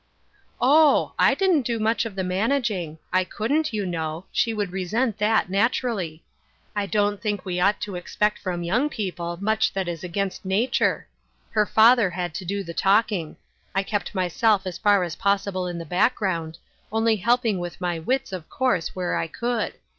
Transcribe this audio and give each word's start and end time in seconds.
"Oh! 0.59 1.13
I 1.19 1.35
didn't 1.35 1.61
do 1.61 1.77
much 1.77 2.07
of 2.07 2.15
the 2.15 2.23
managing. 2.23 2.97
I 3.13 3.23
couldn't, 3.23 3.71
you 3.71 3.85
know; 3.85 4.25
she 4.31 4.51
would 4.51 4.71
resent 4.71 5.19
that, 5.19 5.47
nat 5.47 5.73
urally. 5.73 6.21
I 6.75 6.87
don't 6.87 7.21
think 7.21 7.45
we 7.45 7.59
ought 7.59 7.79
to 7.81 7.93
expect 7.93 8.39
from 8.39 8.63
young 8.63 8.89
people 8.89 9.37
much 9.39 9.73
that 9.73 9.87
is 9.87 10.03
against 10.03 10.43
nature. 10.43 11.07
Her 11.51 11.67
father 11.67 12.09
had 12.09 12.33
to 12.33 12.45
do 12.45 12.63
the 12.63 12.73
talking; 12.73 13.37
I 13.75 13.83
kept 13.83 14.15
myself 14.15 14.65
as 14.65 14.79
far 14.79 15.03
as 15.03 15.17
possible 15.17 15.67
in 15.67 15.77
the 15.77 15.85
background, 15.85 16.57
only 16.91 17.17
helping 17.17 17.59
with 17.59 17.79
my 17.79 17.99
wits, 17.99 18.33
of 18.33 18.49
course, 18.49 18.95
where 18.95 19.15
I 19.15 19.27
could. 19.27 19.75